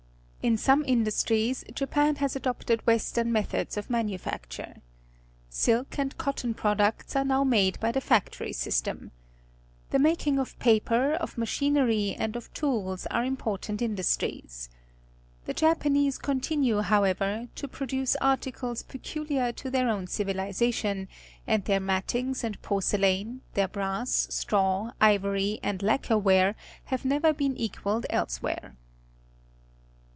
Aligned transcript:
In 0.43 0.57
some 0.57 0.83
industries 0.87 1.63
Japan 1.75 2.15
has 2.15 2.35
adopted 2.35 2.87
Western 2.87 3.31
methods 3.31 3.77
of 3.77 3.91
manufacture. 3.91 4.77
Silk_and 5.51 6.15
cottQiLpi'od.ucts 6.15 7.15
are 7.15 7.23
now 7.23 7.43
made 7.43 7.79
by 7.79 7.91
the 7.91 8.01
factory 8.01 8.51
system. 8.51 9.11
The 9.91 9.99
making 9.99 10.39
of 10.39 10.57
papej^of 10.57 11.35
machiiiery, 11.35 12.15
and 12.17 12.35
of 12.35 12.51
tools 12.55 13.05
are 13.11 13.23
important 13.23 13.83
industries. 13.83 14.67
The 15.45 15.53
Japanese 15.53 16.17
continue, 16.17 16.79
however, 16.79 17.47
to 17.53 17.67
produce 17.67 18.15
articles 18.15 18.81
peculiar 18.81 19.51
to 19.51 19.69
their 19.69 19.89
o\^^l 19.91 20.09
ci\'ilization, 20.09 21.07
and 21.45 21.65
their 21.65 21.79
mattings 21.79 22.43
and 22.43 22.59
porcelain, 22.63 23.41
their 23.53 23.67
brass, 23.67 24.25
§traw, 24.31 24.91
ivory, 24.99 25.59
and 25.61 25.83
lacquer 25.83 26.17
ware 26.17 26.55
have 26.85 27.05
never 27.05 27.31
been 27.31 27.55
equalled 27.57 28.07
elsewhere. 28.09 28.75